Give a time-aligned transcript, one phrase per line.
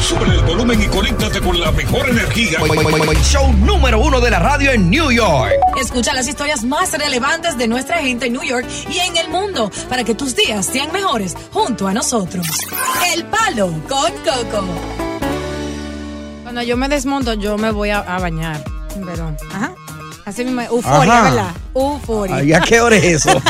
[0.00, 2.58] Sube el volumen y conéctate con la mejor energía.
[3.22, 5.52] Show número uno de la radio en New York.
[5.80, 9.70] Escucha las historias más relevantes de nuestra gente en New York y en el mundo
[9.88, 12.46] para que tus días sean mejores junto a nosotros.
[13.14, 14.64] El Palo con Coco.
[16.42, 18.62] Cuando yo me desmonto, yo me voy a, bañar.
[19.04, 19.74] Pero, ajá.
[20.26, 21.54] Así mismo, euforia, ¿verdad?
[21.72, 22.42] Euforia.
[22.42, 23.30] ¿Y a qué hora es eso?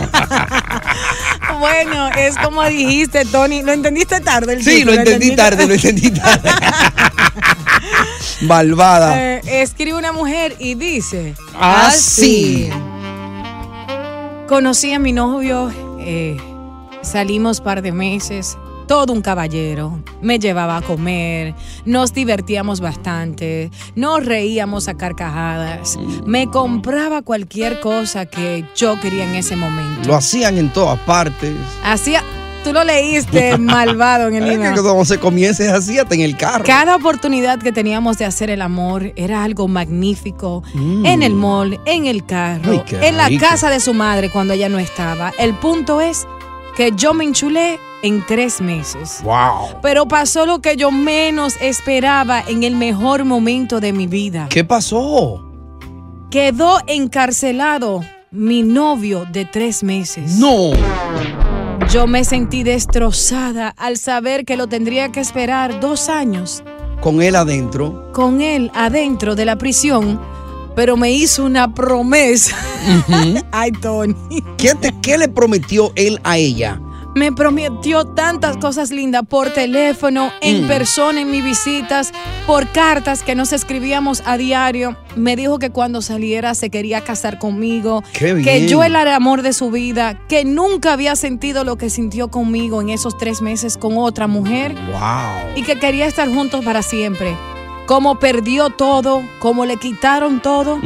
[1.58, 3.62] bueno, es como dijiste, Tony.
[3.62, 4.52] ¿Lo entendiste tarde?
[4.52, 6.50] El sí, lo, entendí tarde, lo entendí tarde.
[8.42, 9.16] Malvada.
[9.46, 12.68] Eh, escribe una mujer y dice: Así.
[14.46, 16.36] Conocí a mi novio, eh,
[17.00, 20.00] salimos par de meses, todo un caballero.
[20.22, 21.54] Me llevaba a comer,
[21.84, 25.98] nos divertíamos bastante, nos reíamos a carcajadas.
[26.24, 30.08] Me compraba cualquier cosa que yo quería en ese momento.
[30.08, 31.54] Lo hacían en todas partes.
[31.82, 32.22] Hacía,
[32.64, 34.74] tú lo leíste malvado en el libro.
[34.74, 36.64] que cuando se comience así hasta en el carro.
[36.64, 40.62] Cada oportunidad que teníamos de hacer el amor era algo magnífico.
[40.74, 44.78] En el mall, en el carro, en la casa de su madre cuando ella no
[44.78, 45.32] estaba.
[45.38, 46.26] El punto es
[46.76, 49.20] que yo me enchulé en tres meses.
[49.22, 49.80] Wow.
[49.82, 54.46] Pero pasó lo que yo menos esperaba en el mejor momento de mi vida.
[54.50, 55.42] ¿Qué pasó?
[56.30, 60.36] Quedó encarcelado mi novio de tres meses.
[60.38, 60.72] No.
[61.90, 66.62] Yo me sentí destrozada al saber que lo tendría que esperar dos años.
[67.00, 68.10] Con él adentro.
[68.12, 70.20] Con él adentro de la prisión.
[70.74, 72.56] Pero me hizo una promesa.
[73.52, 74.14] Ay, Tony.
[74.58, 76.80] ¿Qué, ¿Qué le prometió él a ella?
[77.16, 82.12] Me prometió tantas cosas lindas por teléfono, en persona, en mis visitas,
[82.46, 84.98] por cartas que nos escribíamos a diario.
[85.16, 89.54] Me dijo que cuando saliera se quería casar conmigo, que yo era el amor de
[89.54, 93.96] su vida, que nunca había sentido lo que sintió conmigo en esos tres meses con
[93.96, 94.74] otra mujer.
[94.74, 95.56] Wow.
[95.56, 97.34] Y que quería estar juntos para siempre.
[97.86, 100.78] Como perdió todo, como le quitaron todo,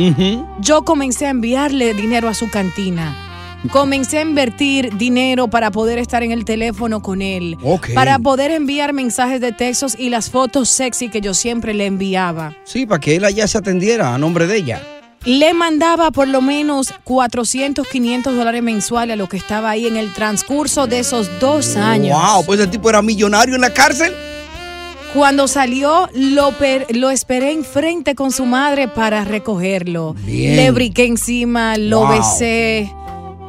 [0.60, 3.26] yo comencé a enviarle dinero a su cantina
[3.68, 7.58] Comencé a invertir dinero para poder estar en el teléfono con él.
[7.94, 12.56] Para poder enviar mensajes de textos y las fotos sexy que yo siempre le enviaba.
[12.64, 14.82] Sí, para que él allá se atendiera a nombre de ella.
[15.26, 19.98] Le mandaba por lo menos 400, 500 dólares mensuales a lo que estaba ahí en
[19.98, 22.18] el transcurso de esos dos años.
[22.18, 22.46] ¡Wow!
[22.46, 24.14] Pues el tipo era millonario en la cárcel.
[25.12, 26.54] Cuando salió, lo,
[26.90, 30.16] lo esperé enfrente con su madre para recogerlo.
[30.26, 32.90] Le briqué encima, lo besé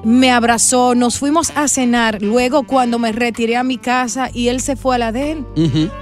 [0.03, 2.21] me abrazó, nos fuimos a cenar.
[2.21, 5.45] Luego, cuando me retiré a mi casa y él se fue a la de él,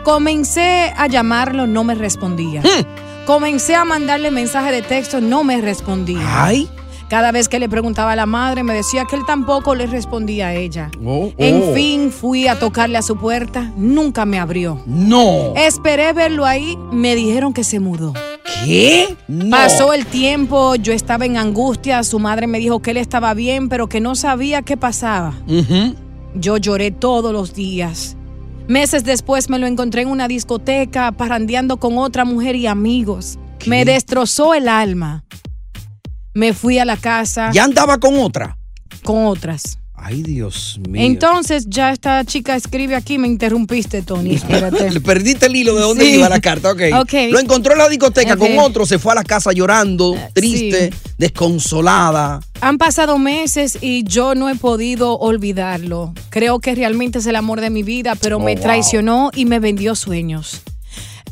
[0.03, 2.61] comencé a llamarlo, no me respondía.
[2.61, 3.25] Hmm.
[3.25, 6.43] Comencé a mandarle mensaje de texto, no me respondía.
[6.45, 6.69] Ay.
[7.09, 10.49] Cada vez que le preguntaba a la madre, me decía que él tampoco le respondía
[10.49, 10.91] a ella.
[11.03, 11.73] Oh, en oh.
[11.73, 14.79] fin, fui a tocarle a su puerta, nunca me abrió.
[14.85, 15.53] No.
[15.55, 18.13] Esperé verlo ahí, me dijeron que se mudó.
[18.65, 19.15] ¿Qué?
[19.49, 23.69] Pasó el tiempo, yo estaba en angustia, su madre me dijo que él estaba bien,
[23.69, 25.33] pero que no sabía qué pasaba.
[26.35, 28.15] Yo lloré todos los días.
[28.67, 33.39] Meses después me lo encontré en una discoteca, parrandeando con otra mujer y amigos.
[33.65, 35.23] Me destrozó el alma.
[36.33, 37.49] Me fui a la casa.
[37.51, 38.57] ¿Ya andaba con otra?
[39.03, 39.79] Con otras.
[40.01, 41.01] Ay, Dios mío.
[41.05, 44.35] Entonces, ya esta chica escribe aquí, me interrumpiste, Tony.
[44.35, 44.99] Espérate.
[45.01, 46.11] Perdiste el hilo de dónde Sí.
[46.15, 46.81] iba la carta, ok.
[47.01, 47.13] Ok.
[47.31, 50.97] Lo encontró en la discoteca con otro, se fue a la casa llorando, triste, sí.
[51.17, 52.39] desconsolada.
[52.61, 56.13] Han pasado meses y yo no he podido olvidarlo.
[56.29, 58.63] Creo que realmente es el amor de mi vida, pero Oh, me wow.
[58.63, 60.61] traicionó y me vendió sueños.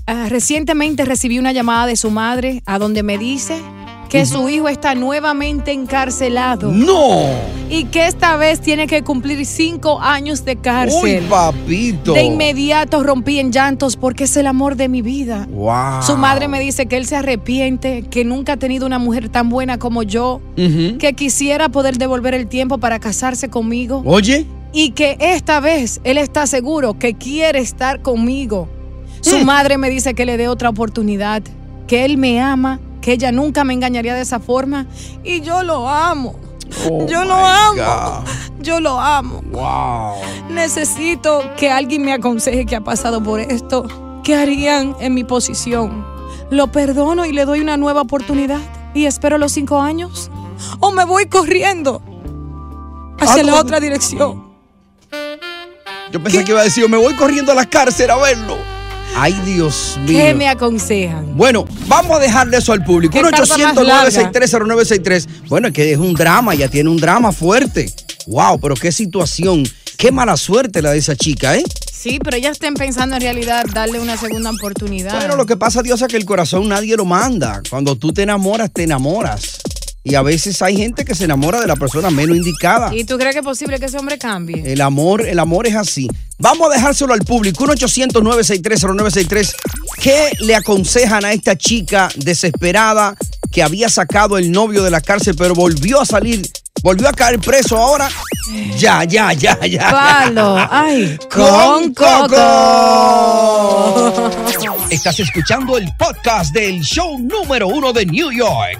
[0.06, 3.62] Ah, recientemente recibí una llamada de su madre a donde me dice
[4.10, 6.72] que su hijo está nuevamente encarcelado.
[6.72, 7.22] ¡No!
[7.70, 11.22] Y que esta vez tiene que cumplir cinco años de cárcel.
[11.24, 12.14] Uy, papito.
[12.14, 15.48] De inmediato rompí en llantos porque es el amor de mi vida.
[15.52, 16.02] Wow.
[16.02, 19.50] Su madre me dice que él se arrepiente, que nunca ha tenido una mujer tan
[19.50, 24.46] buena como yo, que quisiera poder devolver el tiempo para casarse conmigo Oye.
[24.72, 28.70] y que esta vez él está seguro que quiere estar conmigo.
[29.22, 29.46] Su Mm.
[29.46, 31.42] madre me dice que le dé otra oportunidad,
[31.88, 34.88] que él me ama, que ella nunca me engañaría de esa forma
[35.24, 36.36] y yo lo amo.
[36.90, 37.76] Oh yo lo amo.
[37.76, 38.62] God.
[38.62, 39.42] Yo lo amo.
[39.52, 40.16] Wow.
[40.50, 43.88] Necesito que alguien me aconseje que ha pasado por esto.
[44.24, 46.06] ¿Qué harían en mi posición?
[46.50, 48.60] ¿Lo perdono y le doy una nueva oportunidad?
[48.94, 50.30] ¿Y espero los cinco años?
[50.80, 52.02] ¿O me voy corriendo
[53.20, 54.48] hacia ¿A la otra dirección?
[56.12, 58.58] Yo pensé que iba a decir, yo me voy corriendo a la cárcel a verlo.
[59.20, 60.20] Ay, Dios mío.
[60.20, 61.36] ¿Qué me aconsejan?
[61.36, 63.14] Bueno, vamos a dejarle eso al público.
[63.14, 64.04] ¿Qué 1 carta más 800 larga?
[64.04, 67.92] 963 Bueno, es que es un drama, ya tiene un drama fuerte.
[68.28, 69.64] Wow, pero qué situación.
[69.98, 71.64] Qué mala suerte la de esa chica, ¿eh?
[71.92, 75.16] Sí, pero ellas estén pensando en realidad darle una segunda oportunidad.
[75.16, 77.64] Bueno, lo que pasa, Dios, es que el corazón nadie lo manda.
[77.68, 79.58] Cuando tú te enamoras, te enamoras.
[80.10, 82.96] Y a veces hay gente que se enamora de la persona menos indicada.
[82.96, 84.64] ¿Y tú crees que es posible que ese hombre cambie?
[84.72, 86.08] El amor, el amor es así.
[86.40, 87.66] Vamos a dejárselo al público.
[87.66, 89.54] 1 800 963
[90.02, 93.18] ¿Qué le aconsejan a esta chica desesperada
[93.52, 96.50] que había sacado el novio de la cárcel, pero volvió a salir,
[96.82, 98.08] volvió a caer preso ahora?
[98.78, 99.92] Ya, ya, ya, ya.
[99.92, 104.32] Palo, ay, con con Coco.
[104.90, 108.80] Estás escuchando el podcast del show número uno de New York,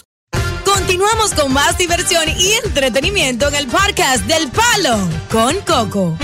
[0.81, 4.97] Continuamos con más diversión y entretenimiento en el podcast del Palo
[5.31, 6.17] con Coco.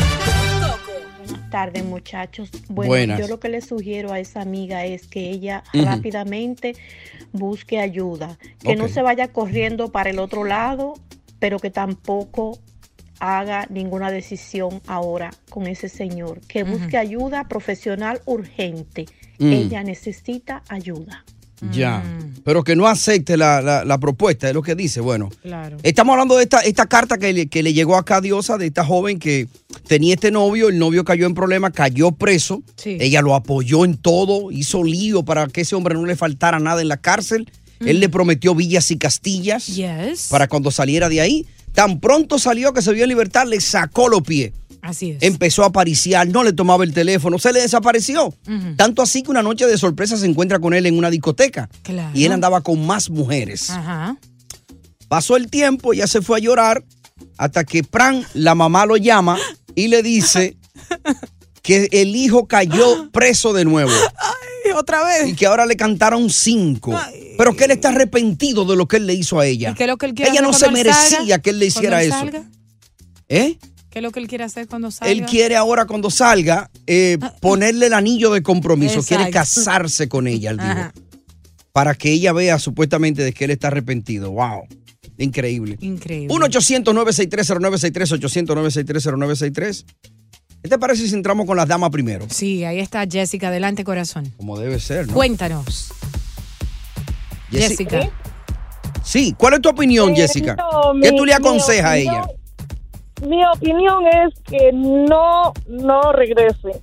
[1.28, 2.50] Buenas tardes, muchachos.
[2.68, 3.20] Bueno, Buenas.
[3.20, 6.76] yo lo que le sugiero a esa amiga es que ella rápidamente
[7.34, 10.96] busque ayuda, que no se vaya corriendo para el otro lado,
[11.38, 12.58] pero que tampoco
[13.20, 19.06] haga ninguna decisión ahora con ese señor, que busque ayuda profesional urgente.
[19.38, 19.52] Mm.
[19.52, 21.24] Ella necesita ayuda.
[21.72, 22.04] Ya.
[22.44, 25.02] Pero que no acepte la, la- la propuesta, es lo que dice.
[25.02, 25.78] Bueno, Claro.
[25.84, 28.68] estamos hablando de esta, esta carta que le, que le llegó acá a Diosa, de
[28.68, 29.48] esta joven que
[29.88, 32.64] tenía este novio, el novio cayó en problemas, cayó preso.
[32.78, 32.98] Sí.
[33.00, 36.82] Ella lo apoyó en todo, hizo lío para que ese hombre no le faltara nada
[36.82, 37.50] en la cárcel.
[37.80, 40.28] Él le prometió villas y castillas Yes.
[40.30, 41.46] para cuando saliera de ahí.
[41.74, 44.52] Tan pronto salió que se vio en libertad, le sacó los pies.
[44.82, 45.18] Así es.
[45.22, 48.34] Empezó a apariciar, no le tomaba el teléfono, se le desapareció.
[48.76, 51.70] Tanto así que una noche de sorpresa se encuentra con él en una discoteca.
[51.84, 52.12] Claro.
[52.18, 53.70] Y él andaba con más mujeres.
[53.70, 54.18] Ajá.
[55.08, 56.84] Pasó el tiempo, ya se fue a llorar,
[57.38, 59.38] hasta que Pran, la mamá lo llama
[59.76, 60.58] y le dice
[61.62, 63.92] que el hijo cayó preso de nuevo.
[63.92, 65.30] Ay, otra vez.
[65.30, 67.00] Y que ahora le cantaron cinco.
[67.38, 69.72] Pero que él está arrepentido de lo que él le hizo a ella.
[69.72, 71.40] ¿Y qué es lo que él quiere Ella no se merecía salga?
[71.40, 72.20] que él le hiciera él eso.
[72.20, 72.44] salga?
[73.30, 73.58] ¿Eh?
[73.98, 75.12] ¿Qué es lo que él quiere hacer cuando salga?
[75.12, 80.52] Él quiere ahora cuando salga eh, ponerle el anillo de compromiso, quiere casarse con ella,
[80.52, 80.92] él dijo,
[81.72, 84.30] para que ella vea supuestamente de que él está arrepentido.
[84.30, 84.68] Wow,
[85.18, 85.78] increíble.
[85.82, 86.28] Increíble.
[86.32, 89.86] 1 800 963 0963 800 963 0963
[90.62, 92.28] ¿Qué te parece si entramos con las damas primero?
[92.30, 94.32] Sí, ahí está Jessica, adelante corazón.
[94.38, 95.14] Como debe ser, ¿no?
[95.16, 95.88] Cuéntanos.
[97.50, 98.12] Jessica.
[99.04, 100.56] Sí, ¿cuál es tu opinión, Jessica?
[100.56, 102.28] no, ¿Qué mi- tú le aconsejas a ella?
[103.26, 106.82] Mi opinión es que no, no regrese.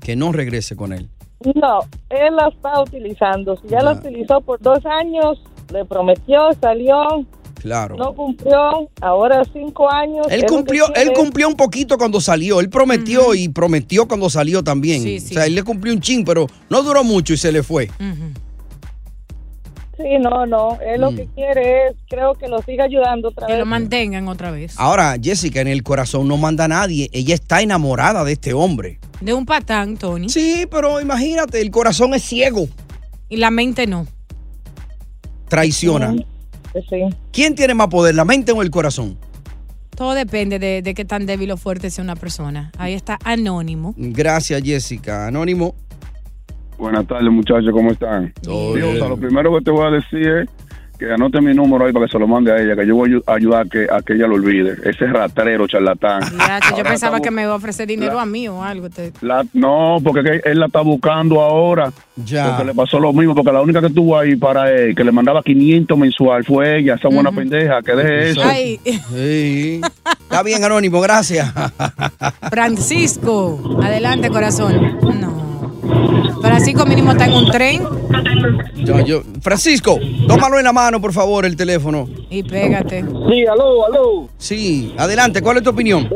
[0.00, 1.08] Que no regrese con él.
[1.54, 3.56] No, él la está utilizando.
[3.56, 5.42] Si ya la utilizó por dos años,
[5.72, 7.26] le prometió, salió.
[7.60, 7.96] Claro.
[7.96, 10.26] No cumplió, ahora cinco años.
[10.30, 12.60] Él cumplió, él cumplió un poquito cuando salió.
[12.60, 15.02] Él prometió y prometió cuando salió también.
[15.02, 15.34] Sí, sí.
[15.34, 17.90] O sea, él le cumplió un chin, pero no duró mucho y se le fue.
[19.96, 20.78] Sí, no, no.
[20.80, 21.16] Él lo Mm.
[21.16, 23.60] que quiere es, creo que lo siga ayudando otra Que vez.
[23.60, 24.74] lo mantengan otra vez.
[24.78, 27.08] Ahora, Jessica, en el corazón no manda a nadie.
[27.12, 28.98] Ella está enamorada de este hombre.
[29.22, 30.28] De un patán, Tony.
[30.28, 32.68] Sí, pero imagínate, el corazón es ciego.
[33.30, 34.06] Y la mente no.
[35.48, 36.14] Traiciona.
[36.74, 37.00] Sí.
[37.32, 39.16] ¿Quién tiene más poder, la mente o el corazón?
[39.96, 42.70] Todo depende de, de qué tan débil o fuerte sea una persona.
[42.76, 43.94] Ahí está Anónimo.
[43.96, 45.26] Gracias, Jessica.
[45.26, 45.74] Anónimo.
[46.78, 48.32] Buenas tardes, muchachos, ¿cómo están?
[48.42, 50.48] Todo o sea, lo primero que te voy a decir es
[50.98, 53.10] que anote mi número ahí para que se lo mande a ella, que yo voy
[53.10, 54.76] a ayu- a ayudar a que, a que ella lo olvide.
[54.82, 56.22] Ese ratrero, charlatán.
[56.38, 58.62] Ya, que yo pensaba estamos- que me iba a ofrecer dinero la- a mí o
[58.62, 58.88] algo.
[58.88, 61.92] Te- La- no, porque que él la está buscando ahora.
[62.24, 62.48] Ya.
[62.48, 65.12] Porque le pasó lo mismo, porque la única que tuvo ahí para él, que le
[65.12, 68.40] mandaba 500 mensual, fue ella, esa buena pendeja, que deje eso.
[68.42, 68.80] Ay,
[69.14, 69.80] Sí.
[70.22, 71.52] Está bien, Anónimo, gracias.
[72.50, 74.98] Francisco, adelante, corazón.
[75.20, 75.35] No.
[76.56, 77.82] Francisco mínimo está en un tren
[78.76, 82.08] Yo- yo- Francisco, tómalo en la mano, por favor, el teléfono.
[82.30, 83.04] y pégate.
[83.28, 84.28] Sí, aló, aló.
[84.38, 86.08] Sí, adelante, ¿cuál es tu opinión?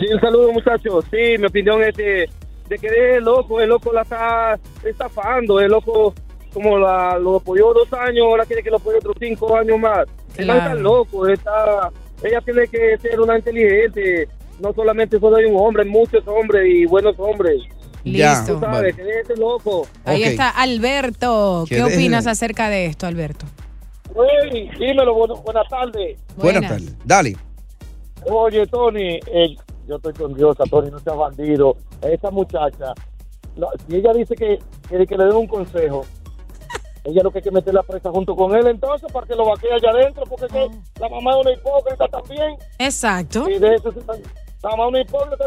[0.00, 1.04] Sí, un saludo, muchachos.
[1.10, 2.30] Sí, mi opinión es de,
[2.70, 6.14] de que deje el loco, el loco la está estafando, el loco
[6.54, 10.06] como la, lo apoyó dos años, ahora quiere que lo apoye otros cinco años más.
[10.38, 10.80] No está Claro.
[10.80, 11.90] loco, está,
[12.24, 14.26] ella tiene que ser una inteligente,
[14.58, 17.60] no solamente solo hay un hombre, hay muchos hombres y buenos hombres.
[18.12, 18.92] Ya, Tú sabes, vale.
[18.94, 19.86] que deje ese loco.
[20.04, 20.28] Ahí Ok.
[20.30, 21.64] está Alberto.
[21.68, 23.46] ¿Qué opinas acerca de esto, Alberto?
[24.14, 26.18] Hey, dímelo, bueno- buenas tardes.
[26.36, 26.94] Buenas tardes.
[27.04, 27.36] Dale.
[28.30, 31.76] Oye, Tony, eh, yo estoy con Dios, Tony, no seas bandido.
[32.02, 32.92] Esa muchacha,
[33.56, 36.04] no, si ella dice que, que, que le den un consejo,
[37.04, 39.72] ella lo que hay que meterla presa junto con él entonces para que lo vaquee
[39.72, 40.68] allá adentro, porque es que
[41.00, 42.56] la mamá es una hipócrita también.
[42.78, 43.48] Exacto.
[43.48, 44.14] Y de eso se está-
[44.62, 44.98] la mamá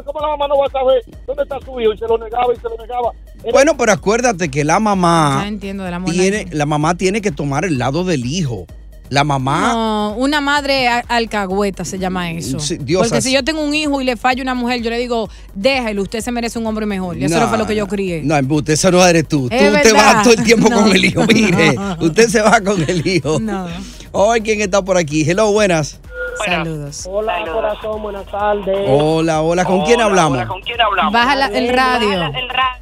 [0.05, 1.93] ¿cómo la mamá no va a saber dónde está su hijo?
[1.93, 3.11] Y se lo negaba y se lo negaba.
[3.51, 7.31] Bueno, pero acuérdate que la Ya mamá entiendo de la tiene, la mamá tiene que
[7.31, 8.65] tomar el lado del hijo.
[9.09, 12.61] La mamá, No, una madre alcahueta se llama eso.
[12.61, 14.97] Sí, Dios, Porque si yo tengo un hijo y le falla una mujer, yo le
[14.97, 17.17] digo, déjalo, usted se merece un hombre mejor.
[17.17, 18.21] Y eso no, fue lo que yo crié.
[18.23, 19.49] No, embuste, eso no eres tú.
[19.49, 20.83] Tú te vas todo el tiempo No.
[20.83, 21.25] con el hijo.
[21.25, 23.37] Mire, usted se va con el hijo.
[23.41, 23.67] No.
[24.13, 25.29] Hoy, ¿quién está por aquí?
[25.29, 25.99] Hello, buenas.
[26.45, 27.07] Saludos.
[27.09, 28.77] Hola, corazón, buenas tardes.
[28.87, 30.45] Hola, hola, ¿con quién hablamos?
[30.45, 31.13] ¿Con quién hablamos?
[31.13, 32.31] Baja la- el radio.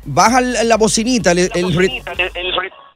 [0.05, 2.01] Baja la, la bocinita, el, el ri-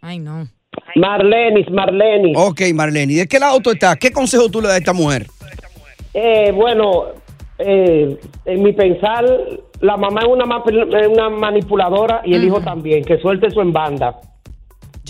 [0.02, 0.48] Ay, no.
[0.96, 2.36] Marlenis, Marlenis.
[2.38, 3.98] Ok, Marlene, ¿y de qué lado tú estás?
[3.98, 5.28] ¿Qué consejo tú le das a esta mujer?
[6.14, 7.06] Eh, bueno,
[7.58, 9.26] eh, en mi pensar,
[9.82, 13.62] la mamá es una, ma- es una manipuladora y el hijo también, que suelte eso
[13.62, 14.20] en banda.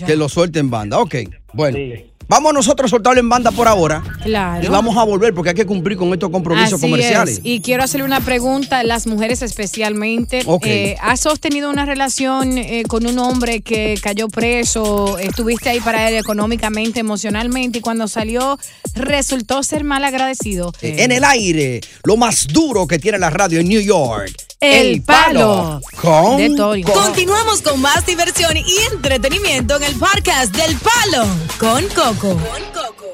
[0.06, 0.98] Que lo suelte en banda.
[0.98, 1.14] Ok,
[1.52, 1.78] bueno.
[2.28, 4.02] Vamos nosotros a soltarlo en banda por ahora.
[4.22, 4.64] Claro.
[4.64, 7.34] Y vamos a volver porque hay que cumplir con estos compromisos Así comerciales.
[7.38, 7.40] es.
[7.44, 10.42] Y quiero hacerle una pregunta, las mujeres especialmente.
[10.46, 10.66] Ok.
[10.66, 15.18] Eh, ¿Has sostenido una relación eh, con un hombre que cayó preso?
[15.18, 17.78] ¿Estuviste ahí para él económicamente, emocionalmente?
[17.78, 18.58] Y cuando salió,
[18.94, 20.72] resultó ser mal agradecido.
[20.80, 24.32] Eh, En el aire, lo más duro que tiene la radio en New York.
[24.64, 26.82] El palo Con de.
[26.84, 31.26] Continuamos con más diversión y entretenimiento en el podcast del Palo
[31.58, 32.34] con Coco.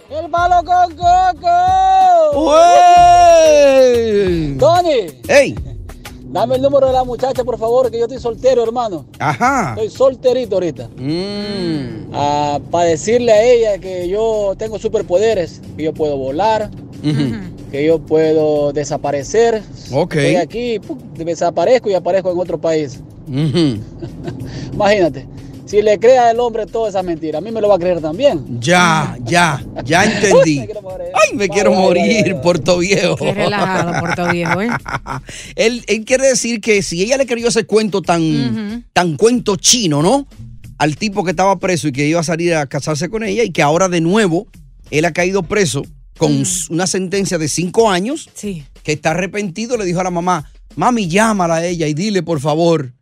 [0.09, 1.51] El palo con coco.
[3.49, 4.57] ¡Uey!
[4.59, 5.09] Tony.
[5.27, 5.57] ¡Ey!
[6.23, 9.07] Dame el número de la muchacha, por favor, que yo estoy soltero, hermano.
[9.19, 9.71] Ajá.
[9.71, 10.89] Estoy solterito ahorita.
[10.97, 12.13] Mm.
[12.13, 16.71] Ah, para decirle a ella que yo tengo superpoderes, que yo puedo volar,
[17.71, 19.63] que yo puedo desaparecer.
[19.93, 20.17] Ok.
[20.17, 20.99] Estoy aquí, ¡pum!
[21.17, 23.01] desaparezco y aparezco en otro país.
[24.73, 25.27] Imagínate,
[25.67, 28.01] si le crea el hombre toda esa mentira, a mí me lo va a creer
[28.01, 28.61] también.
[28.61, 30.59] Ya, ya, ya entendí.
[30.59, 33.17] Ay, me quiero morir, Puerto Viejo.
[33.17, 34.69] Qué relajado, Puerto Viejo, ¿eh?
[35.55, 40.03] él, él quiere decir que si ella le creyó ese cuento tan, tan cuento chino,
[40.03, 40.27] ¿no?
[40.79, 43.51] Al tipo que estaba preso y que iba a salir a casarse con ella y
[43.51, 44.47] que ahora de nuevo
[44.91, 45.85] él ha caído preso
[46.21, 48.63] con una sentencia de cinco años, Sí.
[48.83, 52.41] que está arrepentido, le dijo a la mamá, mami, llámala a ella y dile, por
[52.41, 52.93] favor.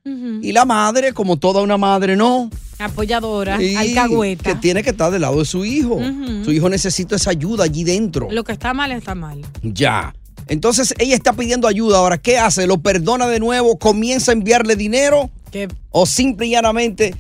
[0.41, 2.49] Y la madre, como toda una madre, no.
[2.79, 4.45] Apoyadora, Sí, alcahueta.
[4.45, 5.99] Que tiene que estar del lado de su hijo.
[6.45, 8.29] Su hijo necesita esa ayuda allí dentro.
[8.31, 9.41] Lo que está mal está mal.
[9.63, 10.15] Ya.
[10.47, 11.99] Entonces ella está pidiendo ayuda.
[11.99, 12.69] Ahora, ¿qué hace?
[12.69, 13.79] ¿Lo perdona de nuevo?
[13.79, 15.29] ¿Comienza a enviarle dinero?
[15.51, 17.15] Que ¿O simple y llanamente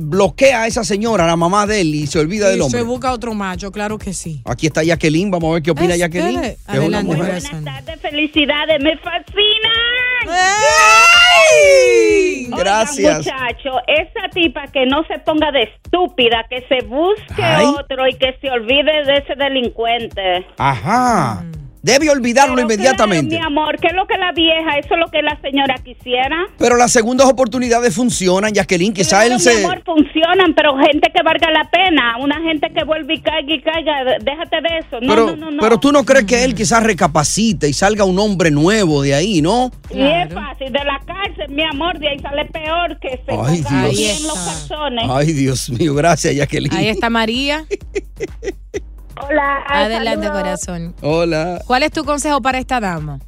[0.00, 2.78] bloquea a esa señora, a la mamá de él, y se olvida del y hombre?
[2.80, 4.40] se busca otro macho, claro que sí.
[4.44, 5.30] Aquí está Jacqueline.
[5.30, 6.44] Vamos a ver qué opina Es- Jacqueline.
[6.44, 7.26] es una Adelante, mujer.
[7.42, 7.64] corazón.
[8.00, 10.28] Felicidades, me fascinan.
[10.28, 12.46] ¡Ay!
[12.56, 13.18] Gracias.
[13.18, 17.66] muchacho, esa tipa que no se ponga de estúpida, que se busque Ay.
[17.66, 20.46] otro y que se olvide de ese delincuente.
[20.58, 21.44] Ajá.
[21.86, 23.36] Debe olvidarlo inmediatamente.
[23.38, 26.36] Mi amor, ¿qué es lo que la vieja, eso es lo que la señora quisiera?
[26.58, 28.92] Pero las segundas oportunidades funcionan, Jacqueline.
[28.92, 29.54] Quizá Claro, él se.
[29.54, 33.54] Mi amor, funcionan, pero gente que valga la pena, una gente que vuelve y caiga
[33.54, 35.00] y caiga, déjate de eso.
[35.00, 35.62] No, pero, no, no, no.
[35.62, 39.40] pero tú no crees que él quizás recapacite y salga un hombre nuevo de ahí,
[39.40, 39.70] ¿no?
[39.88, 43.58] Y es fácil, de la cárcel, mi amor, de ahí sale peor que se Ay,
[43.58, 43.96] Dios.
[43.96, 45.04] bien los calzones.
[45.08, 46.74] Ay, Dios mío, gracias, Jacqueline.
[46.74, 47.64] Ahí está María.
[49.24, 49.62] Hola.
[49.68, 50.42] Adelante, saludos.
[50.42, 50.94] corazón.
[51.02, 51.60] Hola.
[51.66, 53.18] ¿Cuál es tu consejo para esta dama?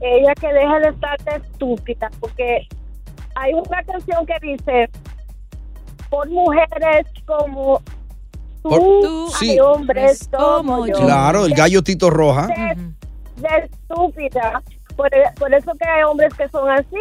[0.00, 2.68] Ella que deje de estar de estúpida, porque
[3.34, 4.90] hay una canción que dice,
[6.08, 7.80] por mujeres como
[8.62, 8.80] tú, Por-
[9.40, 9.58] hay sí.
[9.60, 10.94] hombres como yo.
[10.94, 12.46] Claro, el gallo Tito Roja.
[12.46, 12.76] De,
[13.36, 14.62] de estúpida.
[14.96, 16.96] Por, por eso que hay hombres que son así.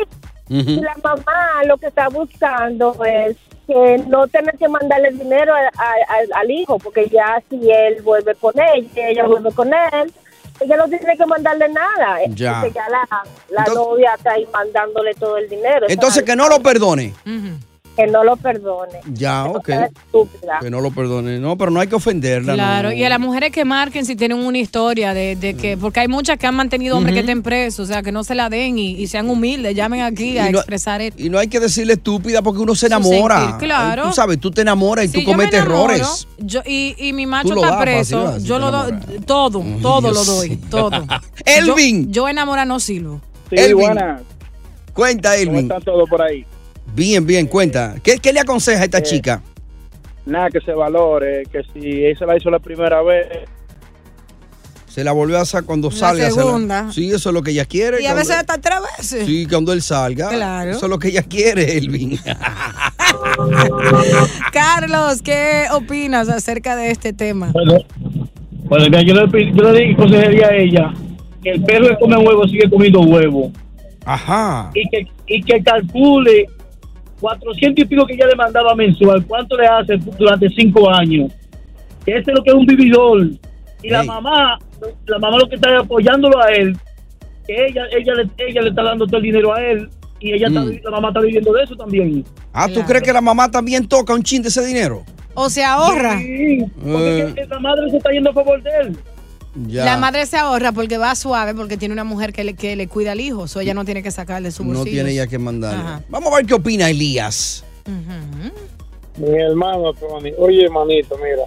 [0.50, 0.70] Ujú.
[0.70, 3.36] Y la mamá lo que está buscando es
[3.68, 8.02] que no tener que mandarle dinero a- a- al- al hijo, porque ya si él
[8.02, 10.14] vuelve con ella, ella vuelve con él,
[10.62, 12.20] ella no tiene que mandarle nada.
[12.30, 12.62] Ya.
[12.62, 13.06] Porque ya la,
[13.50, 15.86] la Entonces- novia está ahí mandándole todo el dinero.
[15.90, 17.14] Entonces, que no lo perdone.
[17.98, 19.00] Que no lo perdone.
[19.12, 19.70] Ya, ok.
[20.62, 21.40] Que no lo perdone.
[21.40, 22.54] No, pero no hay que ofenderla.
[22.54, 22.94] Claro, no.
[22.96, 26.08] y a las mujeres que marquen si tienen una historia de, de que, porque hay
[26.08, 28.78] muchas que han mantenido hombres que estén presos, o sea, que no se la den
[28.78, 31.22] y, y sean humildes, llamen aquí a Y no- expresar esto.
[31.22, 33.40] Y no hay que decirle estúpida porque uno se enamora.
[33.40, 34.04] sentir, claro.
[34.04, 36.28] Tú sabes, tú te enamoras y Si tú cometes enamoro, errores.
[36.38, 38.94] Yo, y, y mi macho está das preso, yo lo doy,
[39.26, 41.04] todo, todo lo doy, todo.
[41.46, 42.06] Elvin.
[42.12, 43.22] Yo, yo enamora no sirvo.
[43.50, 43.90] Elvin,
[44.94, 45.60] Cuenta, ¿Cómo Elvin.
[45.66, 46.46] están todos por ahí?
[46.98, 47.96] Bien, bien, cuenta.
[48.04, 49.42] ¿Qué, qué le aconseja a esta Eh, chica?
[50.26, 53.28] Nada, que se valore, que si ella se la hizo la primera vez,
[54.90, 56.30] Se la volvió a hacer cuando La salga.
[56.32, 56.92] se la- segunda.
[56.92, 58.02] Sí, eso es lo que ella quiere.
[58.02, 59.28] Y a veces hasta tres veces.
[59.28, 60.30] Sí, cuando él salga.
[60.30, 60.72] Claro.
[60.72, 62.18] Eso es lo que ella quiere, Elvin.
[64.52, 67.52] Carlos, ¿qué opinas acerca de este tema?
[67.54, 67.78] Bueno,
[68.64, 70.94] bueno, mira, yo le, yo le aconsejaría a ella
[71.44, 73.52] que el perro que come huevo sigue comiendo huevo
[74.06, 74.72] Ajá.
[74.74, 76.48] y que, y que calcule
[77.20, 81.32] 400 y pico que ella le mandaba mensual, cuánto le hace durante cinco años.
[82.06, 83.28] Que ese es lo que es un vividor.
[83.84, 84.58] Y la mamá,
[85.06, 86.76] la mamá lo que está apoyándolo a él,
[87.46, 89.90] que ella, ella, le, ella le está dando todo el dinero a él
[90.20, 90.70] y ella está, Mm.
[90.70, 92.24] vi- la mamá está viviendo de eso también.
[92.54, 95.04] Ah, ¿tú crees que la mamá también toca un chin de ese dinero?
[95.34, 96.18] O se ahorra.
[96.20, 97.26] Sí, porque Eh.
[97.36, 98.98] que- que la madre se está yendo a favor de él.
[99.66, 99.86] Ya.
[99.86, 102.88] La madre se ahorra porque va suave, porque tiene una mujer que le, que le
[102.88, 104.92] cuida al hijo, o ella no tiene que sacarle su no bolsillo.
[104.98, 105.80] tiene ya que mandarle.
[105.82, 106.04] Ajá.
[106.10, 107.64] Vamos a ver qué opina Elías.
[109.18, 109.94] Mi hermano
[110.38, 111.44] oye manito, mira,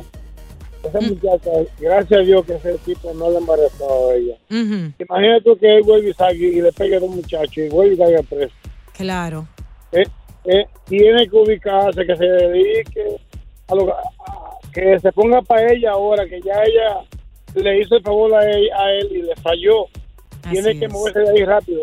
[0.83, 4.35] esa muchacha, gracias a Dios que ese tipo no le embarazó a ella.
[4.51, 7.69] Ujú, Imagínate tú que él vuelve y salga y le pegue a un muchacho y
[7.69, 8.55] vuelve y caiga preso.
[8.97, 9.47] Claro.
[9.93, 10.05] Eh,
[10.47, 13.05] eh, tiene que ubicarse, que se dedique
[13.69, 14.03] a lo a-
[14.73, 17.01] que se ponga para ella ahora, que ya ella
[17.55, 19.87] le hizo el favor a él, a él y le falló.
[20.51, 21.83] tiene que moverse de ahí rápido.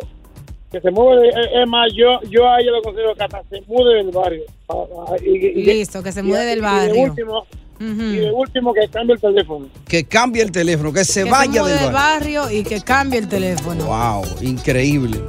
[0.72, 3.42] Que se mueve, de- es es más, yo, yo a ella le aconsejo que hasta
[3.50, 4.44] se mude del barrio.
[4.68, 5.30] Ah, ah, y-
[5.62, 6.94] y- Listo, que se mude del y barrio.
[6.94, 7.46] de último,
[7.80, 9.68] y de último que cambie el teléfono.
[9.88, 12.42] Que cambie el teléfono, que se que vaya se mude del del barrio.
[12.42, 13.86] barrio y que cambie el teléfono.
[13.86, 15.20] Wow, increíble.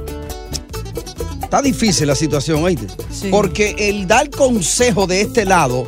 [1.43, 2.87] Está difícil la situación, ¿oíste?
[3.31, 5.87] Porque el dar consejo de este lado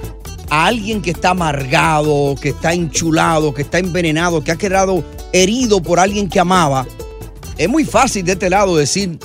[0.51, 5.81] a alguien que está amargado, que está enchulado, que está envenenado, que ha quedado herido
[5.81, 6.85] por alguien que amaba,
[7.57, 9.17] es muy fácil de este lado decir,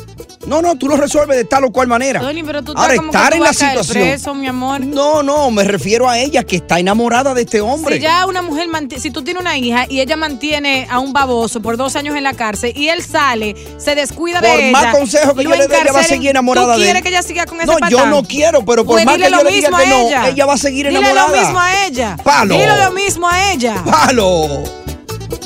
[0.47, 2.21] no, no, tú lo resuelves de tal o cual manera.
[2.21, 4.09] Tony, pero tú estás Ahora, como que estar tú en la vas a caer situación.
[4.09, 4.81] preso, mi amor.
[4.81, 7.97] No, no, me refiero a ella que está enamorada de este hombre.
[7.97, 11.13] Si ya una mujer, manti- si tú tienes una hija y ella mantiene a un
[11.13, 14.73] baboso por dos años en la cárcel y él sale, se descuida de Por ella.
[14.73, 16.85] más consejo que lo yo le dé, ella va a encarcelen, seguir enamorada ¿tú de
[16.85, 17.03] quieres él?
[17.03, 17.91] que ella siga con ese No, patán?
[17.91, 19.89] yo no quiero, pero por Pues más dile que yo le diga mismo que a
[19.99, 20.29] no, ella.
[20.29, 21.29] ella va a seguir Dile enamorada.
[21.37, 22.17] lo mismo a ella.
[22.23, 22.55] Palo.
[22.55, 23.83] Dile lo mismo a ella.
[23.85, 24.49] ¡Palo!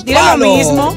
[0.05, 0.45] Dile Palo.
[0.47, 0.97] lo mismo.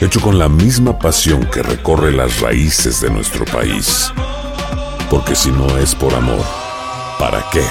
[0.00, 4.12] hecho con la misma pasión que recorre las raíces de nuestro país.
[5.10, 6.44] Porque si no es por amor,
[7.18, 7.64] ¿para qué?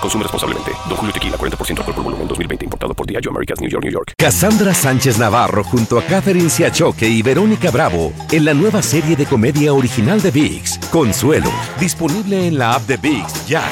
[0.00, 0.70] Consume responsablemente.
[0.88, 2.66] Don Julio Tequila, 40% alcohol por volumen, 2020.
[2.66, 4.12] Importado por Diageo Americas, New York, New York.
[4.18, 9.26] Cassandra Sánchez Navarro junto a Catherine Siachoque y Verónica Bravo en la nueva serie de
[9.26, 13.64] comedia original de VIX, Consuelo, disponible en la app de VIX ya.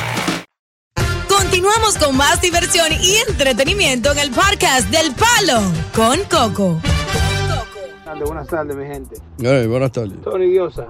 [1.28, 5.60] Continuamos con más diversión y entretenimiento en el podcast del Palo
[5.94, 6.91] con Coco.
[8.20, 9.68] Buenas tardes, buenas tardes, mi gente.
[9.68, 10.20] Buenas tardes.
[10.22, 10.88] Tony Diosa,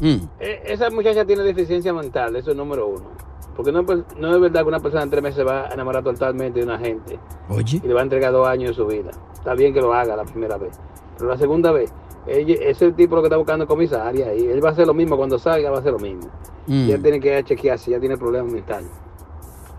[0.00, 0.16] Mm.
[0.40, 3.10] eh, esa muchacha tiene deficiencia mental, eso es número uno.
[3.54, 3.86] Porque no, es
[4.18, 6.78] no es verdad que una persona en tres meses va a enamorar totalmente de una
[6.78, 7.18] gente
[7.50, 7.80] Oye.
[7.84, 9.10] y le va a entregar dos años de su vida.
[9.34, 10.80] Está bien que lo haga la primera vez,
[11.18, 11.92] pero la segunda vez,
[12.26, 14.94] ella, ese tipo lo que está buscando es comisaria y él va a hacer lo
[14.94, 16.30] mismo cuando salga, va a hacer lo mismo.
[16.66, 16.88] Mm.
[16.88, 18.90] Y él tiene que chequear si ya tiene problemas mentales.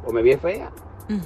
[0.06, 0.71] O me vi fea.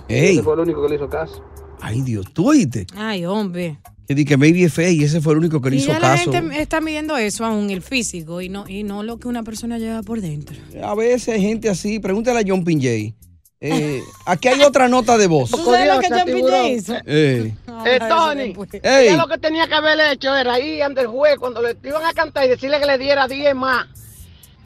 [0.08, 0.36] Ey.
[0.36, 1.43] Ese fue el único que le hizo caso.
[1.82, 2.88] Ay, Dios, tú oíste.
[2.95, 3.80] Ay, hombre.
[4.08, 6.00] Di que maybe es fea y ese fue el único que le Y hizo ya
[6.00, 6.32] la caso.
[6.32, 9.78] gente está midiendo eso aún, el físico, y no, y no lo que una persona
[9.78, 10.56] lleva por dentro.
[10.82, 13.13] A veces hay gente así, pregúntale a John Pinjay.
[13.60, 15.52] Eh, aquí hay otra nota de voz.
[15.52, 16.93] ¿Tú sabes lo que John Pinjay hizo?
[17.06, 17.54] Eh,
[17.86, 19.08] Eh, Tony, Ey.
[19.10, 22.04] ella lo que tenía que haber hecho era ir ante el juez cuando le iban
[22.06, 23.88] a cantar y decirle que le diera 10 más.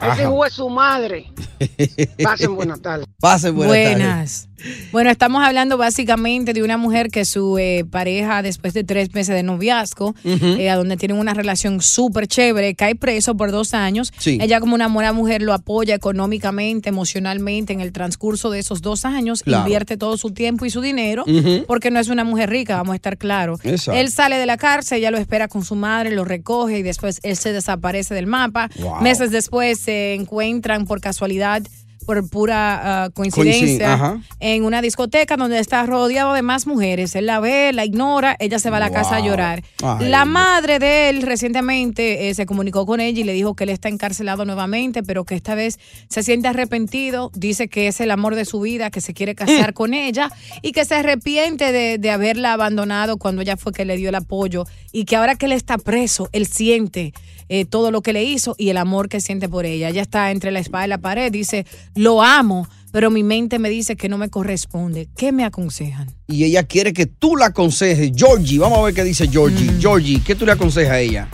[0.00, 0.28] Ese Ajá.
[0.30, 1.32] juez es su madre.
[2.22, 3.06] Pasen buenas tardes.
[3.20, 4.48] Pasen buenas, Buenas.
[4.92, 9.34] Bueno, estamos hablando básicamente de una mujer que su eh, pareja, después de tres meses
[9.34, 14.12] de noviazgo, eh, a donde tienen una relación súper chévere, cae preso por dos años.
[14.18, 14.38] Sí.
[14.40, 19.04] Ella, como una buena mujer, lo apoya económicamente, emocionalmente en el transcurso de esos dos
[19.04, 19.62] años, Claro.
[19.64, 21.24] invierte todo su tiempo y su dinero,
[21.66, 23.60] porque no es una mujer rica, vamos a estar claros.
[23.64, 23.98] Exacto.
[24.00, 27.20] Él sale de la cárcel, ella lo espera con su madre, lo recoge y después
[27.22, 28.70] él se desaparece del mapa.
[28.78, 29.00] Wow.
[29.02, 31.62] Meses después se encuentran por casualidad.
[32.06, 37.14] Por pura Coincid- coincidencia, en una discoteca donde está rodeado de más mujeres.
[37.14, 39.62] Él la ve, la ignora, ella se va a la casa a llorar.
[39.82, 43.64] Ay, la madre de él recientemente eh, se comunicó con ella y le dijo que
[43.64, 47.30] él está encarcelado nuevamente, pero que esta vez se siente arrepentido.
[47.34, 50.30] Dice que es el amor de su vida, que se quiere casar con ella
[50.62, 54.14] y que se arrepiente de, de haberla abandonado cuando ella fue que le dio el
[54.14, 57.12] apoyo y que ahora que él está preso, él siente
[57.54, 59.90] eh, todo lo que le hizo y el amor que siente por ella.
[59.90, 63.68] Ella está entre la espada y la pared, dice, lo amo, pero mi mente me
[63.68, 65.08] dice que no me corresponde.
[65.18, 66.08] ¿Qué me aconsejan?
[66.28, 68.12] Y ella quiere que tú la aconsejes.
[68.16, 69.70] Georgie, vamos a ver qué dice Georgie.
[69.70, 69.80] Mm.
[69.82, 71.28] Georgie, ¿qué tú le aconsejas a ella?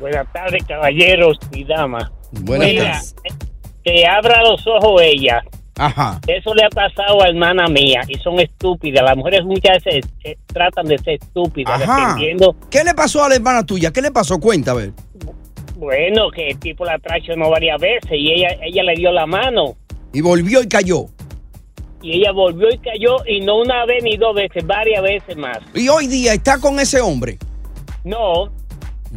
[0.00, 2.10] Buenas tardes, caballeros y damas.
[2.32, 3.14] Buenas Mira, tardes.
[3.84, 5.44] que abra los ojos ella.
[5.78, 6.20] Ajá.
[6.26, 9.04] Eso le ha pasado a hermana mía y son estúpidas.
[9.04, 12.08] Las mujeres muchas veces eh, tratan de ser estúpidas, Ajá.
[12.08, 12.56] dependiendo.
[12.68, 13.92] ¿Qué le pasó a la hermana tuya?
[13.92, 14.40] ¿Qué le pasó?
[14.40, 14.92] Cuenta, a ver.
[15.86, 19.74] Bueno, que el tipo la traicionó varias veces y ella, ella le dio la mano.
[20.12, 21.06] Y volvió y cayó.
[22.00, 25.58] Y ella volvió y cayó y no una vez ni dos veces, varias veces más.
[25.74, 27.36] Y hoy día está con ese hombre.
[28.04, 28.52] No,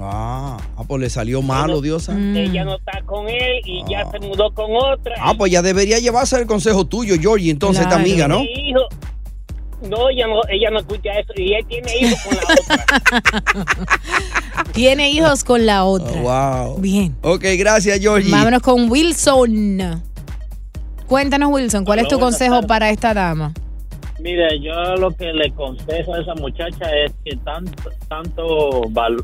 [0.02, 2.18] Ah, ah, pues le salió malo, Diosa.
[2.18, 5.14] ella no está con él y ya se mudó con otra.
[5.20, 8.04] Ah, pues ya debería llevarse el consejo tuyo, Georgie, entonces, esta Claro.
[8.10, 8.40] amiga, ¿no?
[8.40, 8.88] Mi hijo-
[9.90, 13.86] no, ella no, ella no escucha eso y él tiene hijos con la otra.
[14.74, 16.22] Tiene hijos con la otra.
[16.22, 16.78] wow.
[16.80, 17.16] Bien.
[17.22, 18.32] Ok, gracias, Georgie.
[18.32, 20.02] Vámonos con Wilson.
[21.08, 23.54] Cuéntanos, Wilson, ¿cuál es tu consejo para esta dama?
[24.20, 29.24] Mire, yo lo que le consejo a esa muchacha es que tanto, tanto val-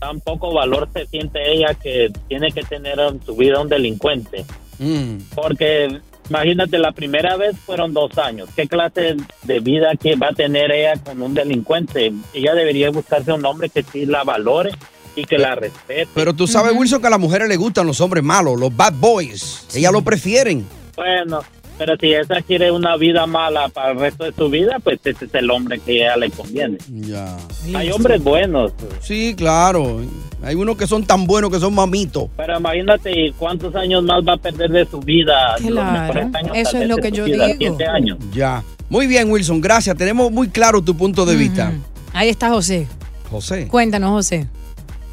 [0.00, 4.44] tan poco valor se siente ella que tiene que tener en su vida un delincuente.
[4.78, 5.16] Mm.
[5.34, 8.48] Porque imagínate, la primera vez fueron dos años.
[8.56, 12.12] ¿Qué clase de vida que va a tener ella con un delincuente?
[12.32, 14.70] Ella debería buscarse un hombre que sí la valore
[15.16, 16.08] y que la respete.
[16.14, 18.94] Pero tú sabes, Wilson, que a las mujeres les gustan los hombres malos, los bad
[18.94, 19.66] boys.
[19.74, 20.64] Ellas lo prefieren.
[20.96, 21.40] Bueno,
[21.80, 25.24] pero si esa quiere una vida mala para el resto de su vida, pues ese
[25.24, 26.76] es el hombre que a ella le conviene.
[26.90, 27.38] Ya.
[27.74, 30.02] Hay hombres buenos, Sí, claro.
[30.42, 32.28] Hay unos que son tan buenos que son mamitos.
[32.36, 35.56] pero imagínate cuántos años más va a perder de su vida.
[35.60, 37.56] Los Claro, mejores años, eso es lo que yo vida, digo.
[37.78, 38.18] siete años.
[38.34, 38.62] Ya.
[38.90, 39.96] Muy bien, Wilson, gracias.
[39.96, 41.72] Tenemos muy claro tu punto de vista.
[42.12, 42.86] Ahí está José.
[43.30, 43.68] José.
[43.68, 44.46] Cuéntanos, José.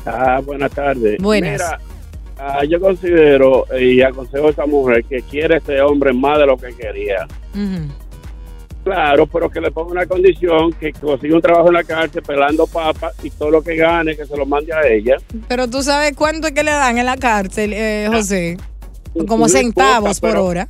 [0.05, 1.17] Ah, buenas tardes.
[1.21, 1.61] Buenas.
[2.39, 6.45] Ah, yo considero y aconsejo a esa mujer que quiere a ese hombre más de
[6.45, 7.27] lo que quería.
[8.83, 12.65] Claro, pero que le ponga una condición que consiga un trabajo en la cárcel pelando
[12.67, 15.17] papas y todo lo que gane que se lo mande a ella.
[15.49, 18.57] Pero tú sabes cuánto es que le dan en la cárcel, eh, José.
[19.27, 20.67] Como No centavos importa, por hora.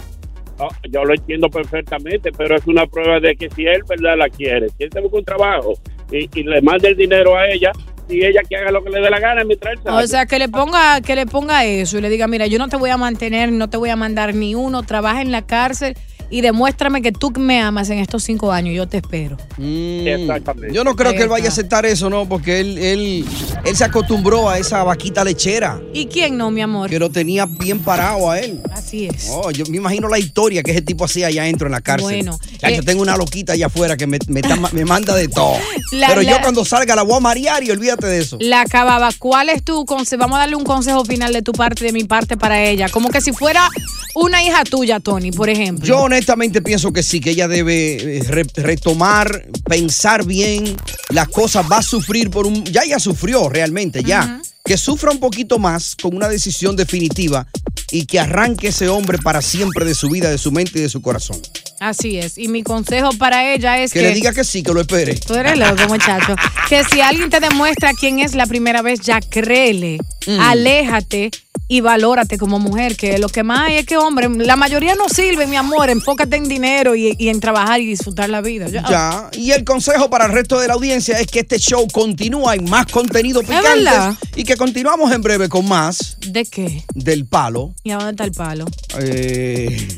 [0.59, 4.29] Oh, yo lo entiendo perfectamente, pero es una prueba de que si él verdad la
[4.29, 5.73] quiere, si él se busca un trabajo
[6.11, 7.71] y, y le manda el dinero a ella,
[8.09, 9.79] y ella que haga lo que le dé la gana mientras él.
[9.85, 12.67] O sea, que le ponga, que le ponga eso y le diga, mira, yo no
[12.67, 15.95] te voy a mantener, no te voy a mandar ni uno, trabaja en la cárcel
[16.29, 18.75] y demuéstrame que tú me amas en estos cinco años.
[18.75, 19.37] Yo te espero.
[19.57, 22.27] Mm, Yo no creo que él vaya a aceptar eso, ¿no?
[22.27, 23.25] Porque él, él,
[23.65, 25.79] él se acostumbró a esa vaquita lechera.
[25.93, 26.89] ¿Y quién no, mi amor?
[26.89, 28.61] Que lo tenía bien parado a él.
[28.73, 29.27] Así es.
[29.31, 32.07] Oh, yo me imagino la historia que ese tipo hacía allá adentro en la cárcel.
[32.07, 35.15] Bueno, Ya, yo eh, tengo una loquita allá afuera que me, me, está- me manda
[35.15, 35.55] de todo.
[35.91, 38.37] La- Pero yo cuando salga la voy a marear y olvídate de eso.
[38.39, 39.09] La acababa.
[39.17, 40.19] ¿Cuál es tu consejo?
[40.19, 42.89] Vamos a darle un consejo final de tu parte, de mi parte para ella.
[42.89, 43.69] Como que si fuera
[44.15, 45.85] una hija tuya, Tony, por ejemplo.
[45.85, 50.75] Yo honestamente pienso que sí, que ella debe eh, re- retomar, pensar bien,
[51.09, 52.63] las cosas va a sufrir por un...
[52.65, 54.41] Ya ella sufrió realmente, ya.
[54.65, 57.47] Que sufra un poquito más con una decisión definitiva
[57.91, 60.89] y que arranque ese hombre para siempre de su vida, de su mente y de
[60.89, 61.39] su corazón.
[61.79, 62.37] Así es.
[62.39, 64.07] Y mi consejo para ella es Que, que.
[64.09, 65.15] le diga que sí, que lo espere.
[65.15, 66.35] Tú eres loco, muchacho.
[66.69, 69.99] Que si alguien te demuestra quién es la primera vez, ya créele,
[70.29, 70.41] Mm.
[70.41, 71.31] aléjate
[71.67, 72.95] y valórate como mujer.
[72.95, 75.89] Que lo que más hay es que, hombre, la mayoría no sirve, mi amor.
[75.89, 78.67] Enfócate en dinero y, y en trabajar y disfrutar la vida.
[78.69, 78.83] Ya.
[78.89, 79.29] Ya.
[79.33, 82.59] Y el consejo para el resto de la audiencia es que este show continúa, hay
[82.59, 86.83] más contenido picante y que continuamos en breve con más ¿De qué?
[86.93, 87.73] del palo.
[87.83, 88.65] ¿Y a dónde está el palo?
[88.99, 89.87] Eh,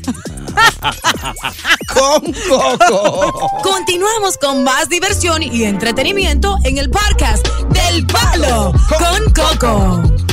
[1.92, 3.60] con Coco.
[3.62, 10.29] Continuamos con más diversión y entretenimiento en el podcast del Palo con Coco.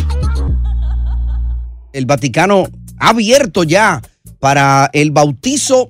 [1.98, 2.68] El Vaticano
[3.00, 4.04] ha abierto ya
[4.40, 5.90] para el bautizo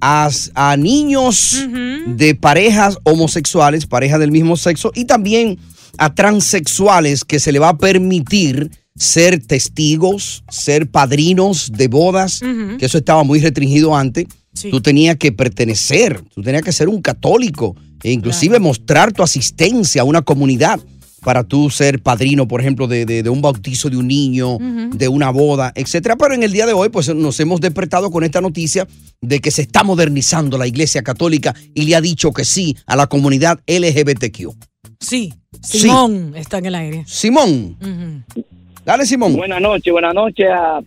[0.00, 1.66] a, a niños
[2.06, 5.58] de parejas homosexuales, parejas del mismo sexo, y también
[5.98, 12.40] a transexuales que se le va a permitir ser testigos, ser padrinos de bodas,
[12.78, 14.26] que eso estaba muy restringido antes.
[14.54, 14.70] Sí.
[14.70, 20.02] Tú tenías que pertenecer, tú tenías que ser un católico e inclusive mostrar tu asistencia
[20.02, 20.78] a una comunidad
[21.22, 24.58] para tú ser padrino, por ejemplo, de, de- de un bautizo de un niño,
[24.92, 26.16] de una boda, etcétera.
[26.16, 28.86] Pero en el día de hoy, pues nos hemos despertado con esta noticia
[29.20, 32.96] de que se está modernizando la Iglesia Católica y le ha dicho que sí a
[32.96, 34.52] la comunidad LGBTQ.
[34.98, 35.32] Sí.
[35.62, 35.80] Sí.
[35.80, 37.04] Simón está en el aire.
[37.06, 37.76] Simón,
[38.84, 39.36] dale Simón.
[39.36, 40.80] Buenas noches, buenas noches a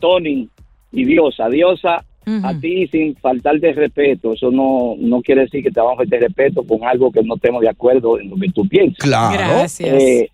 [0.00, 0.48] Tony
[0.92, 1.48] y Diosa.
[1.48, 4.32] Diosa, a ti sin faltar de respeto.
[4.34, 7.22] Eso no, no quiere decir que te vamos a faltar de respeto con algo que
[7.22, 8.98] no estemos de acuerdo en lo que tú piensas.
[8.98, 9.36] Claro.
[9.36, 10.02] Gracias.
[10.02, 10.30] Eh,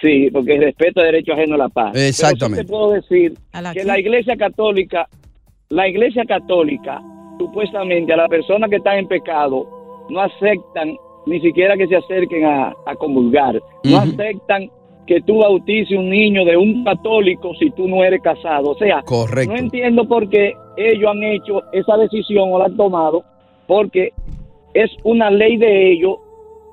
[0.00, 1.90] sí, porque el respeto es derecho ajeno a la paz.
[1.92, 2.64] Pero sí Exactamente.
[2.64, 5.08] te puedo decir ¿A la que la Iglesia Católica,
[5.68, 7.00] la Iglesia Católica,
[7.38, 12.44] supuestamente a las personas que están en pecado, no aceptan ni siquiera que se acerquen
[12.44, 13.60] a, a comulgar.
[13.84, 14.68] No aceptan
[15.06, 18.70] que tú bautices un niño de un católico si tú no eres casado.
[18.70, 19.52] O sea, Correcto.
[19.52, 23.24] no entiendo por qué ellos han hecho esa decisión o la han tomado,
[23.66, 24.12] porque
[24.74, 26.18] es una ley de ellos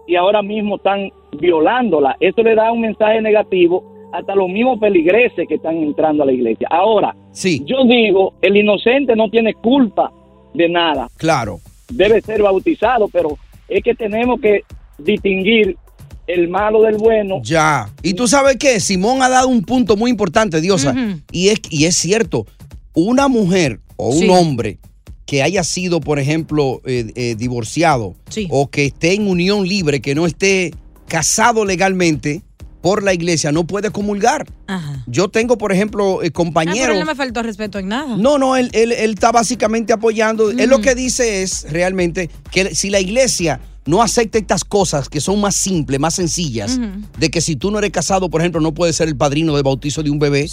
[0.07, 2.15] y ahora mismo están violándola.
[2.19, 6.31] Esto le da un mensaje negativo hasta los mismos peligreses que están entrando a la
[6.31, 6.67] iglesia.
[6.71, 7.61] Ahora, sí.
[7.65, 10.11] yo digo, el inocente no tiene culpa
[10.53, 11.07] de nada.
[11.17, 11.59] Claro.
[11.89, 14.63] Debe ser bautizado, pero es que tenemos que
[14.97, 15.77] distinguir
[16.25, 17.41] el malo del bueno.
[17.43, 17.89] Ya.
[18.01, 20.93] Y tú sabes qué, Simón ha dado un punto muy importante, Diosa.
[21.31, 22.45] Y, es, y es cierto,
[22.93, 24.29] una mujer o un Sí.
[24.29, 24.79] hombre
[25.25, 28.15] que haya sido, por ejemplo, eh, eh, divorciado
[28.49, 30.73] o que esté en unión libre, que no esté
[31.07, 32.43] casado legalmente
[32.81, 34.47] por la iglesia, no puede comulgar.
[34.67, 35.03] Ajá.
[35.07, 36.79] Yo tengo, por ejemplo, eh, Ah, compañeros...
[36.81, 38.15] pero él no me faltó respeto en nada.
[38.15, 40.51] No, no, él, él- él está básicamente apoyando.
[40.51, 45.19] Él lo que dice es realmente que si la iglesia no acepta estas cosas que
[45.21, 46.79] son más simples, más sencillas,
[47.17, 49.63] de que si tú no eres casado, por ejemplo, no puedes ser el padrino de
[49.63, 50.47] bautizo de un bebé,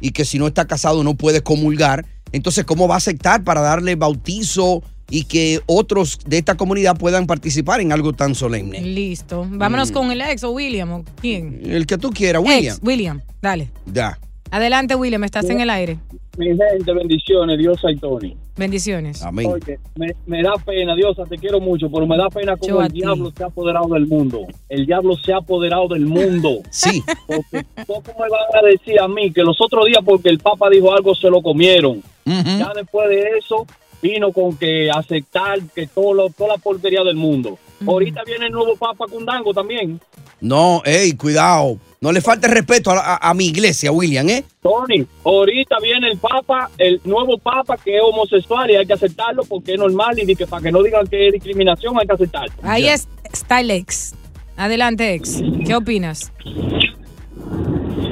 [0.00, 3.60] y que si no está casado no puedes comulgar, entonces, ¿cómo va a aceptar para
[3.60, 8.80] darle bautizo y que otros de esta comunidad puedan participar en algo tan solemne?
[8.80, 9.46] Listo.
[9.50, 9.94] Vámonos Mm.
[9.94, 11.60] con el ex o William o quién.
[11.64, 12.76] El que tú quieras, William.
[12.76, 13.20] Ex, William.
[13.42, 13.70] Dale.
[13.92, 14.18] Ya.
[14.50, 15.22] Adelante, William.
[15.24, 15.98] Estás en el aire.
[16.36, 18.36] Mi gente, bendiciones, Dios y Tony.
[18.56, 19.22] Bendiciones.
[19.24, 22.88] Oye, me, me da pena, Diosa, te quiero mucho, pero me da pena como el
[22.92, 23.00] ti.
[23.00, 24.46] diablo se ha apoderado del mundo.
[24.68, 26.60] El diablo se ha apoderado del mundo.
[26.70, 27.02] Sí.
[27.26, 30.68] Porque poco me van a decir a mí que los otros días porque el Papa
[30.70, 32.02] dijo algo se lo comieron.
[32.24, 33.66] Ya después de eso
[34.02, 37.58] vino con que aceptar que todo lo- toda la porquería del mundo.
[37.86, 40.00] Ahorita viene el nuevo Papa Cundango también.
[40.40, 41.76] No, ey, cuidado.
[42.02, 44.42] No le falte respeto a, la- a- a mi iglesia, William, ¿eh?
[44.62, 49.44] Tony, ahorita viene el Papa, el nuevo Papa que es homosexual y hay que aceptarlo
[49.44, 52.54] porque es normal y que para que no digan que es discriminación hay que aceptarlo.
[52.62, 54.14] Ahí es, está el ex.
[54.56, 55.42] Adelante, ex.
[55.66, 56.32] ¿Qué opinas?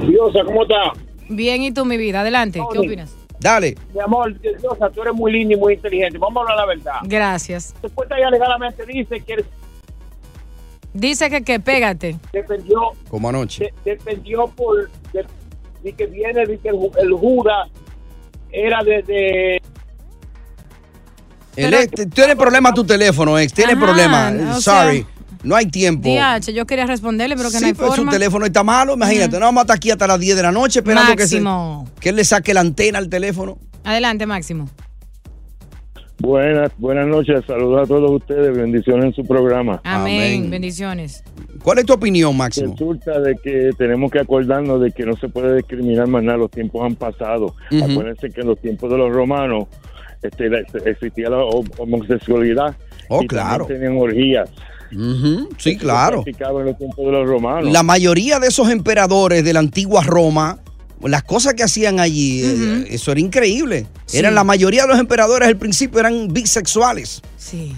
[0.06, 0.92] Diosa, ¿cómo está?
[1.30, 2.20] Bien, ¿y tú, mi vida?
[2.20, 2.60] Adelante.
[2.70, 3.14] ¿Qué opinas?
[3.40, 3.74] Dale.
[3.94, 6.18] Mi amor, Diosa, tú eres muy linda y muy inteligente.
[6.18, 6.94] Vamos a hablar la verdad.
[7.04, 7.74] Gracias.
[7.94, 9.42] Cuenta ya legalmente dice que
[10.94, 12.16] Dice que, que pégate.
[12.32, 13.72] dependió, Como anoche.
[13.84, 15.24] de- dependió por de,
[15.82, 17.66] de que viene de que el, ju- el Jura
[18.50, 19.62] era de, de
[21.56, 23.52] El ex- tiene problema tu teléfono, ex.
[23.52, 24.32] Tiene Ajá, problema.
[24.56, 25.06] o sea- Sorry.
[25.42, 26.08] no hay tiempo.
[26.08, 28.10] DH, yo quería responderle, pero que Sí, no hay pues su forma.
[28.12, 29.38] teléfono está malo, imagínate.
[29.38, 31.88] No vamos a estar aquí hasta las 10 de la noche esperando que, se- Máximo.
[32.00, 33.58] que él le saque la antena al teléfono.
[33.84, 34.68] Adelante, Máximo.
[36.20, 39.80] Buenas, buenas noches, saludos a todos ustedes, bendiciones en su programa.
[39.84, 40.50] Amén.
[40.50, 41.22] Bendiciones.
[41.62, 42.72] ¿Cuál es tu opinión, Máximo?
[42.72, 46.50] Resulta de que tenemos que acordarnos de que no se puede discriminar más nada, los
[46.50, 47.54] tiempos han pasado.
[47.66, 49.66] Acuérdense que en los tiempos de los romanos
[50.22, 50.48] este,
[50.84, 52.76] existía la hom- homosexualidad
[53.10, 53.64] Oh, y claro.
[53.66, 54.50] tenían orgías.
[54.90, 56.24] Sí, Eso se claro.
[56.26, 57.72] en los tiempos de los romanos.
[57.72, 60.58] La mayoría de esos emperadores de la antigua Roma,
[61.02, 63.86] las cosas que hacían allí, eh, eso era increíble.
[64.12, 67.22] Eran la mayoría de los emperadores al principio eran bisexuales.
[67.36, 67.74] Sí.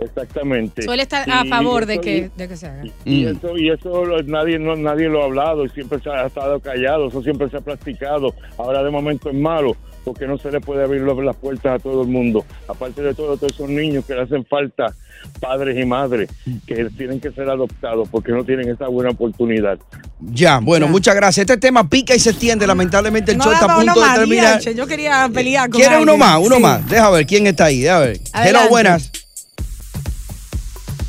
[0.00, 0.82] Exactamente.
[0.82, 2.82] Suele estar a Y favor de que, de que se haga.
[3.04, 3.28] Y Mm.
[3.36, 6.58] eso, y eso lo- nadie, no, nadie lo ha hablado y siempre se ha estado
[6.60, 8.34] callado, eso siempre se ha practicado.
[8.58, 12.02] Ahora de momento es malo porque no se le puede abrir las puertas a todo
[12.02, 12.44] el mundo.
[12.68, 14.94] Aparte de todo, todos esos niños que le hacen falta
[15.40, 16.30] padres y madres
[16.66, 19.78] que tienen que ser adoptados porque no tienen esa buena oportunidad.
[20.20, 21.42] Ya, bueno, muchas gracias.
[21.48, 22.66] Este tema pica y se extiende.
[22.66, 24.60] Lamentablemente el No show está a uno punto de más, terminar.
[24.60, 26.18] Yo quería pelear con ¿Quiere uno alguien.
[26.18, 26.38] más?
[26.40, 26.62] Uno Sí.
[26.62, 26.88] más.
[26.88, 27.80] Deja ver quién está ahí.
[27.80, 28.20] Deja ver.
[28.34, 29.10] Hello, buenas.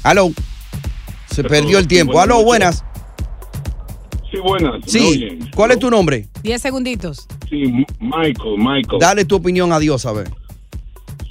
[0.03, 0.31] Hello.
[1.29, 2.13] Se perdió el tiempo.
[2.25, 2.45] noches.
[2.45, 2.83] buenas.
[4.35, 4.73] Sí, buenas.
[4.81, 5.39] ¿me Sí.
[5.55, 6.25] ¿Cuál es tu nombre?
[6.43, 7.27] Diez segunditos.
[7.49, 7.63] Sí,
[7.99, 8.99] Michael, Michael.
[8.99, 10.27] Dale tu opinión a Dios, a ver.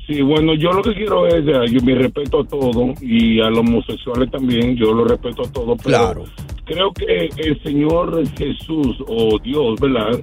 [0.06, 3.48] Sí, bueno, yo lo que quiero es, eh, yo mi respeto a todos y a
[3.48, 6.24] los homosexuales también, yo lo respeto a todos, pero Claro.
[6.66, 10.20] creo que el Señor Jesús o Dios, ¿verdad?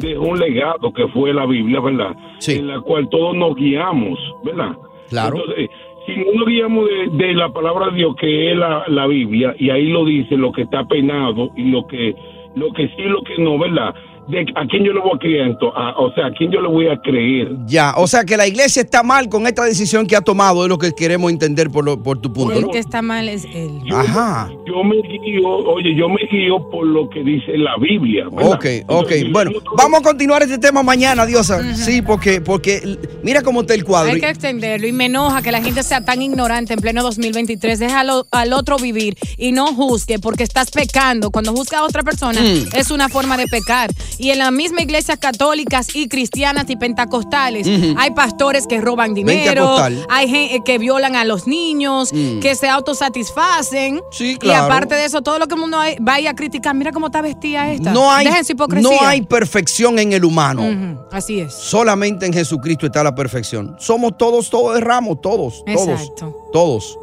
[0.00, 2.14] Dejó un legado que fue la Biblia, ¿verdad?
[2.46, 4.72] En la cual todos nos guiamos, ¿verdad?
[5.08, 5.36] Claro.
[5.40, 5.68] Entonces,
[6.06, 9.86] si no guiamos de, de la palabra de Dios, que es la, Biblia, y ahí
[9.88, 12.14] lo dice lo que está penado y lo que,
[12.54, 13.94] lo que sí lo que no, ¿verdad?
[14.28, 15.56] De, ¿A quién yo le voy a creer?
[15.76, 17.48] A- o sea, ¿a quién yo le voy a creer?
[17.66, 20.68] Ya, o sea que la iglesia está mal con esta decisión que ha tomado, es
[20.68, 22.54] lo que queremos entender por, lo- por tu punto.
[22.54, 22.70] El ¿no?
[22.70, 23.80] que está mal es él.
[23.92, 24.50] Ajá.
[24.66, 28.24] Yo me guío, oye, yo me guío por lo que dice la Biblia.
[28.32, 28.52] ¿verdad?
[28.54, 29.12] Ok, ok.
[29.30, 31.74] Bueno, vamos a continuar este tema mañana, Diosa.
[31.74, 34.12] Sí, porque, porque mira cómo está el cuadro.
[34.14, 37.78] Hay que extenderlo y me enoja que la gente sea tan ignorante en pleno 2023.
[37.78, 41.30] Déjalo al otro vivir y no juzgue porque estás pecando.
[41.30, 42.76] Cuando juzga a otra persona Mm.
[42.76, 43.90] es una forma de pecar.
[44.18, 49.76] Y en las mismas iglesias católicas y cristianas y pentecostales hay pastores que roban dinero,
[50.08, 52.40] hay gente que violan a los niños, Mm.
[52.40, 54.00] que se autosatisfacen.
[54.18, 54.64] Y claro.
[54.66, 57.72] aparte de eso, todo lo que el mundo vaya a criticar, mira cómo está vestida
[57.72, 57.92] esta.
[57.92, 58.90] No hay, Dejen su hipocresía.
[58.90, 61.06] no hay perfección en el humano.
[61.12, 61.54] Así es.
[61.54, 63.76] Solamente en Jesucristo está la perfección.
[63.78, 66.34] Somos todos, todos erramos, todos, todos, Exacto.
[66.52, 66.98] todos.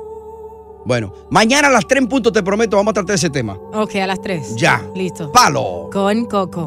[0.85, 3.57] Bueno, mañana a las 3 en punto te prometo, vamos a tratar ese tema.
[3.73, 4.55] Ok, a las 3.
[4.55, 4.81] Ya.
[4.95, 5.31] Listo.
[5.31, 5.89] Palo.
[5.91, 6.65] Con Coco.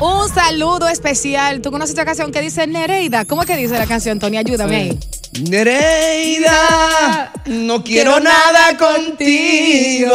[0.00, 1.60] Un saludo especial.
[1.60, 3.26] ¿Tú conoces esta canción que dice Nereida?
[3.26, 4.38] ¿Cómo es que dice la canción, Tony?
[4.38, 4.98] Ayúdame ahí.
[5.48, 10.12] Nereida, no quiero nada contigo,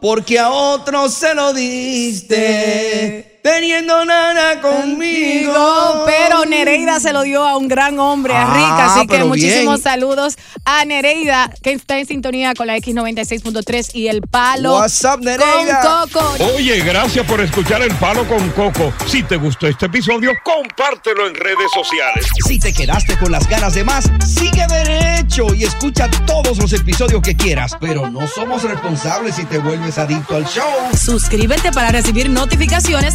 [0.00, 6.04] porque a otro se lo diste, teniendo nada conmigo.
[6.04, 8.64] Pero Nereida se lo dio a un gran hombre, a Rick.
[8.66, 9.82] Ah, Así que muchísimos bien.
[9.82, 14.74] saludos a Nereida, que está en sintonía con la X96.3 y el palo.
[14.74, 15.80] What's up, Nereida?
[15.80, 16.36] Con Coco.
[16.56, 18.92] Oye, gracias por escuchar El Palo con Coco.
[19.06, 22.26] Si te gustó este episodio, compártelo en redes sociales.
[22.48, 27.22] Si te quedaste con las ganas de más, sigue derecho y escucha todos los episodios
[27.22, 30.64] que quieras, pero no somos responsables si te vuelves adicto al show.
[30.96, 33.14] Suscríbete para recibir notificaciones